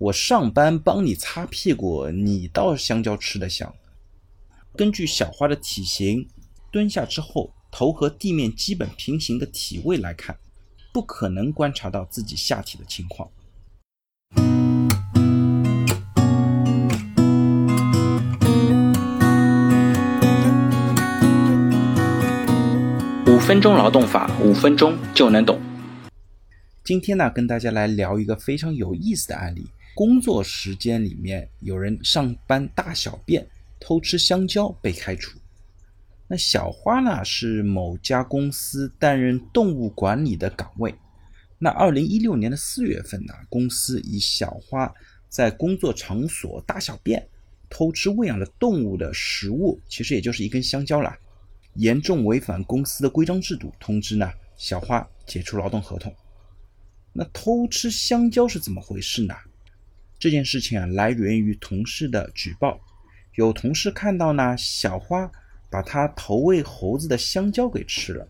[0.00, 3.70] 我上班帮你擦屁股，你倒香蕉吃得香。
[4.74, 6.26] 根据小花的体型，
[6.72, 10.38] 蹲下之后头和地面基本平行的体位来看，
[10.90, 13.28] 不可能观察到自己下体的情况。
[23.26, 25.60] 五分钟劳动法，五分钟就能懂。
[26.82, 29.66] 今天呢，跟大家来聊一个非常有意思的案例。
[29.94, 33.46] 工作时间里面有人上班大小便
[33.78, 35.38] 偷吃香蕉被开除。
[36.26, 40.94] 那小花呢是某家公司担任动物管理的岗位。
[41.58, 44.90] 那二零一六年的四月份呢，公司以小花
[45.28, 47.28] 在工作场所大小便
[47.68, 51.18] 偷吃喂养的动物的食物，其实也就是一根香蕉啦，
[51.74, 56.14] 严重违反公司的规章制度，通知呢小花解除劳动合同。
[57.12, 59.34] 那偷吃香蕉是怎么回事呢？
[60.20, 62.78] 这件事情啊，来源于同事的举报。
[63.36, 65.32] 有同事看到呢，小花
[65.70, 68.28] 把他投喂猴子的香蕉给吃了。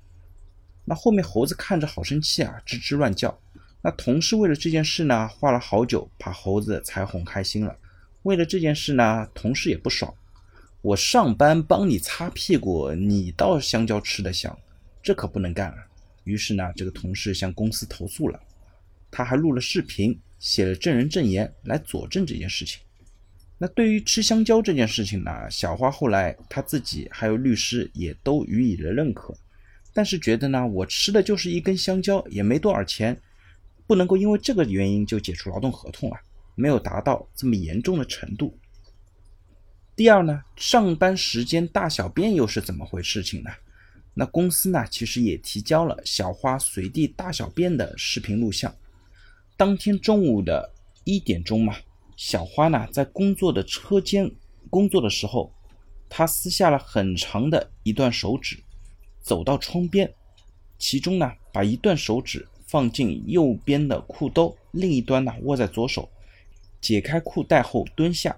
[0.84, 3.36] 那后面猴子看着好生气啊，吱吱乱叫。
[3.82, 7.76] 那同事为了这件事呢，花了好久把猴子才哄开心了。
[8.22, 10.14] 为了这件事呢，同事也不爽。
[10.82, 14.56] 我上班帮你擦屁股，你倒香蕉吃得香，
[15.02, 15.76] 这可不能干啊。
[16.22, 18.38] 于是呢，这个同事向公司投诉了。
[19.10, 20.16] 他还录了视频。
[20.40, 22.80] 写了证人证言来佐证这件事情。
[23.58, 29.36] 那对于吃香蕉这件事情呢，小花后来他自己还有律师也都予以了认可，
[29.92, 33.20] 但是觉得呢，我吃的就是一根香蕉，也没多少钱，
[33.86, 36.18] 不能够因为这个原因就解除劳动合同啊，
[36.54, 38.58] 没有达到这么严重的程度。
[39.94, 43.50] 第二呢，上班时间大小便又是怎么回事情呢？
[44.14, 48.74] 那公司呢，其实也提交了小花随地大小便的视频录像。
[49.60, 50.72] 当天中午的
[51.04, 51.76] 一点钟嘛，
[52.16, 54.32] 小花呢在工作的车间
[54.70, 55.52] 工作的时候，
[56.08, 58.58] 她撕下了很长的一段手指，
[59.20, 60.10] 走到窗边，
[60.78, 66.08] 其中呢把一段手指放进右边的裤兜，另一端呢握在左手，
[66.80, 68.34] 解开裤带后蹲下，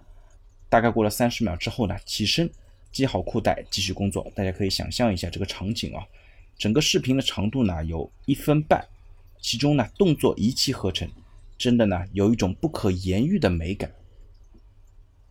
[0.69, 2.50] 大概过了三十秒之后呢，起身
[2.91, 4.28] 系好裤带继续工作。
[4.34, 6.03] 大家可以想象一下这个场景啊，
[6.59, 8.84] 整个视频的长度呢有一分半。
[9.42, 11.06] 其中呢，动作一气呵成，
[11.58, 13.92] 真的呢，有一种不可言喻的美感。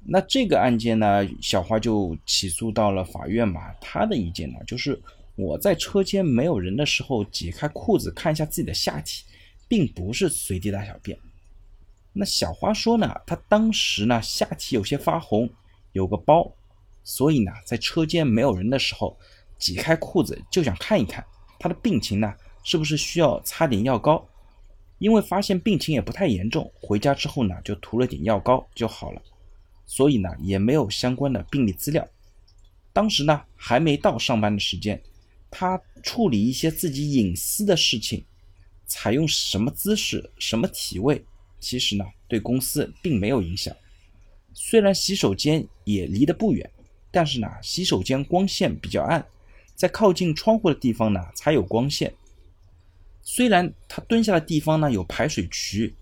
[0.04, 3.74] 那这个案件呢，小花就起诉到了法院嘛。
[3.80, 5.02] 他的意见呢，就是
[5.36, 9.24] 我在车间没有人的时候，解开裤子看一下自己的下体，
[9.68, 11.18] 并不是随地大小便。
[12.12, 15.50] 那小花说呢，她当时呢下体有些发红，
[15.94, 16.52] 有个包，
[17.04, 19.18] 所以呢，在车间没有人的时候，
[19.58, 21.26] 解开裤子就想看一看
[21.58, 22.34] 她的病情呢。
[22.64, 24.28] 是不是需要擦点药膏？
[25.00, 29.22] 因为发现病情也不太严重，回家之后呢就涂了点药膏就好了，
[29.88, 32.08] 所以呢也没有相关的病历资料。
[32.94, 35.02] 当时呢还没到上班的时间，
[35.50, 38.24] 他处理一些自己隐私的事情，
[38.86, 41.26] 采用什么姿势、什么体位，
[41.60, 43.76] 其实呢对公司并没有影响。
[44.54, 46.70] 虽然洗手间也离得不远，
[47.10, 49.26] 但是呢洗手间光线比较暗，
[49.74, 52.14] 在靠近窗户的地方呢才有光线。
[53.24, 55.96] 虽然他蹲下的地方呢有排水渠，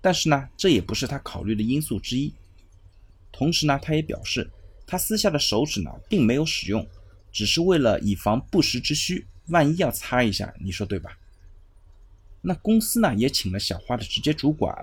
[0.00, 2.32] 但是呢这也不是他考虑的因素之一。
[3.32, 4.50] 同时呢，他也表示
[4.86, 6.86] 他撕下的手指呢并没有使用，
[7.30, 11.18] 只是为了以防不时之需，万一要擦一下，你说对吧？
[12.40, 14.74] 那公司呢也请了小花的直接主管、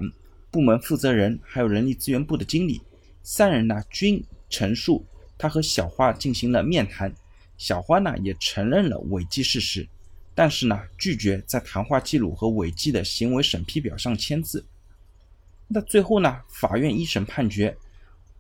[0.51, 2.81] 部门负责人，还有人力资源部的经理，
[3.23, 5.05] 三人呢均陈述
[5.37, 7.11] 他和小花进行了面谈，
[7.57, 9.87] 小花呢也承认了违纪事实。
[10.35, 14.66] 但是呢，拒绝在谈话记录和违纪的行为审批表上签字。
[15.67, 17.75] 那最后呢，法院一审判决，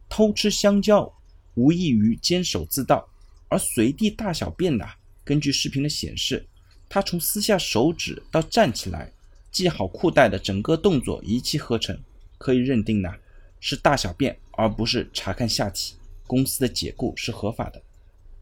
[0.09, 1.11] 偷吃香蕉
[1.55, 3.07] 无异于监守自盗，
[3.47, 4.85] 而随地大小便呢，
[5.23, 6.45] 根据视频的显示，
[6.89, 9.11] 他从撕下手指到站起来
[9.51, 11.97] 系好裤带的整个动作一气呵成，
[12.37, 13.13] 可以认定呢
[13.59, 15.95] 是大小便，而不是查看下体。
[16.25, 17.81] 公司的解雇是合法的。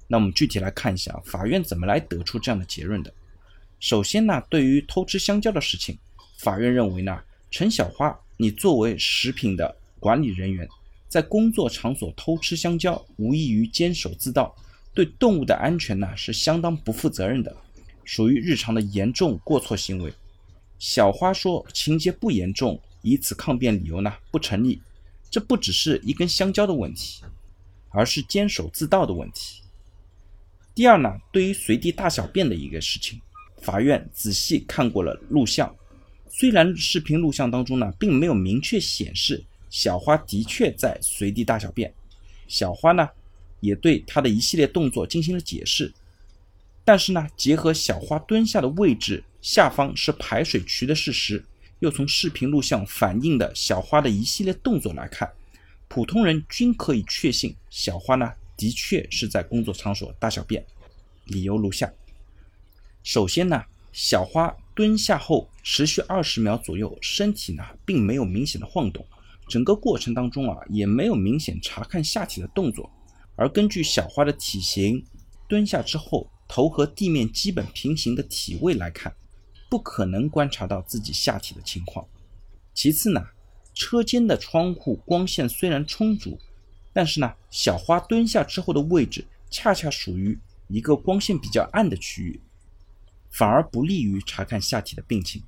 [0.07, 3.13] 那我们具体来看一下，法院怎么来得出这样的结论的？
[3.81, 5.97] 首先呢，对于偷吃香蕉的事情，
[6.37, 7.19] 法院认为呢，
[7.49, 10.69] 陈小花，你作为食品的管理人员，
[11.09, 14.55] 在工作场所偷吃香蕉，无异于监守自盗，
[14.93, 17.57] 对动物的安全呢是相当不负责任的，
[18.05, 20.13] 属于日常的严重过错行为。
[20.77, 24.79] 小花说情节不严重，以此抗辩理由呢不成立。
[25.31, 27.23] 这不只是一根香蕉的问题，
[27.89, 29.63] 而是监守自盗的问题。
[30.75, 33.19] 第二呢，对于随地大小便的一个事情。
[33.61, 35.73] 法院仔细看过了录像，
[36.29, 41.93] 虽然视频录像当中呢，并没有明确显示小花的确在随地大小便，
[42.47, 43.07] 小花呢
[43.59, 45.93] 也对她的一系列动作进行了解释。
[46.83, 51.45] 但是呢，结合小花蹲下的位置下方是排水渠的事实，
[51.79, 55.31] 又从视频录像反映的小花的一系列动作来看，
[55.87, 60.65] 普通人均可以确信小花呢的确是在工作场所大小便。
[61.25, 61.91] 理由如下：
[63.03, 69.05] 首先呢，小花蹲下后持续二十秒左右，身体呢并没有明显的晃动，
[69.47, 72.89] 整个过程当中啊也没有明显查看下体的动作。
[73.35, 75.05] 而根据小花的体型，
[75.47, 76.29] 蹲下之后。
[76.53, 79.15] 头和地面基本平行的体位来看，
[79.69, 82.05] 不可能观察到自己下体的情况。
[82.73, 83.25] 其次呢，
[83.73, 86.37] 车间的窗户光线虽然充足，
[86.91, 90.37] 但是呢，小花蹲下之后的位置恰恰属于
[90.67, 92.41] 一个光线比较暗的区域，
[93.31, 95.41] 反而不利于查看下体的病情。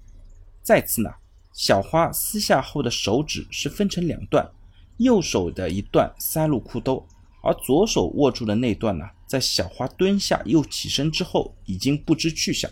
[0.61, 1.09] 再次呢，
[1.53, 4.49] 小花撕下后的手指是分成两段，
[4.97, 7.05] 右手的一段塞入裤兜。
[7.43, 12.71] 而左手握住的那段呢，在小花蹲下又起身之后，已经不知去向。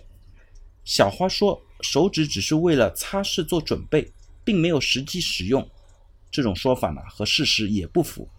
[0.86, 4.14] 小花说，手指只是为了擦拭做准备，
[4.46, 5.70] 并没有实际使用。
[6.32, 8.30] 这种说法呢，和事实也不符。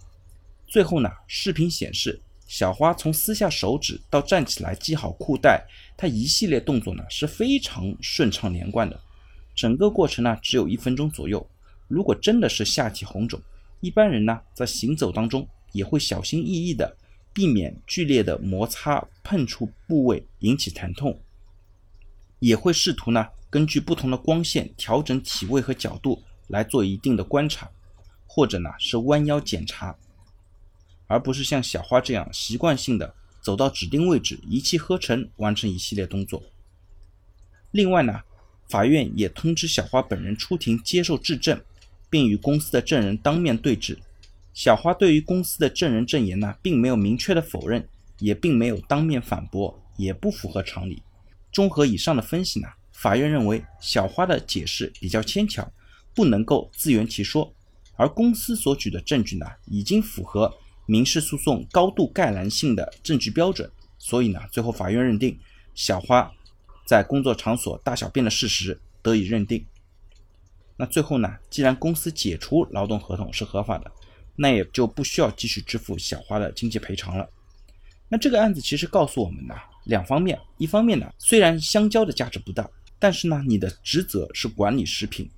[0.66, 5.64] 最后呢，视频显示，小花从撕下手指到站起来系好裤带，
[5.96, 9.00] 她一系列动作呢是非常顺畅连贯的。
[9.54, 11.46] 整个过程呢，只有一分钟左右。
[11.88, 13.40] 如果真的是下体红肿，
[13.80, 15.48] 一般人呢在行走当中。
[15.72, 16.98] 也会小心翼翼地
[17.32, 21.18] 避免剧烈的摩擦碰触部位引起疼痛，
[22.40, 27.70] 也会试图呢根据不同的光线调整体位和角度来做一定的观察，
[28.26, 29.96] 或者呢是弯腰检查，
[31.12, 36.42] 而不是像小花这样习惯性的走到指定位置一气呵成完成一系列动作。
[37.70, 38.22] 另外呢，
[38.70, 41.60] 法院也通知小花本人出庭接受质证，
[42.08, 43.98] 并与公司的证人当面对质。
[44.54, 47.86] 小花对于公司的证人证言呢，并没有明确的否认，
[48.18, 51.02] 也并没有当面反驳，也不符合常理。
[51.52, 55.70] 综合以上的分析呢，法院认为小花的解释比较牵强，
[56.14, 57.54] 不能够自圆其说，
[57.96, 60.50] 而公司所举的证据呢，已经符合
[60.92, 65.38] 民事诉讼高度概然性的证据标准，所以呢，最后法院认定
[65.74, 66.30] 小花
[66.86, 69.64] 在工作场所大小便的事实得以认定。
[70.76, 73.90] 那最后呢，既然公司解除劳动合同是合法的。
[74.34, 77.28] 那也就不需要继续支付小花的经济赔偿了。
[78.08, 79.54] 那这个案子其实告诉我们呢，
[79.84, 82.66] 两方面：一方面呢，虽然香蕉的价值不大，
[82.98, 85.30] 但是呢，你的职责是管理食品，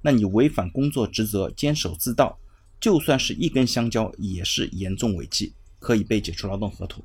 [0.00, 2.38] 那你违反工作职责，监守自盗，
[2.80, 7.02] 就算是一根香蕉也是严重违纪，可以被解除劳动合同。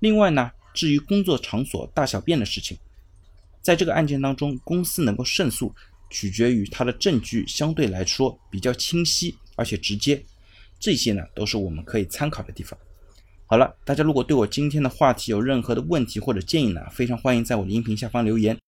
[0.00, 2.76] 另外呢，至于工作场所大小便的事情，
[3.60, 5.72] 在这个案件当中，公司能够胜诉，
[6.10, 10.22] 取决于他的证据相对来说比较清晰而且直接。
[10.80, 12.76] 这些呢，都是我们可以参考的地方。
[13.46, 18.58] 好了，大家如果对我今天的话题有任何的问题或者建议呢，非常欢迎在我的音频下方留言，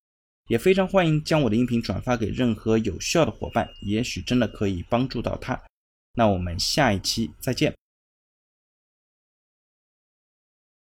[0.48, 5.60] 也非常欢迎将我的音频转发给任何有需要的伙伴，也许真的可以帮助到他。
[6.14, 7.74] 那我们下一期再见。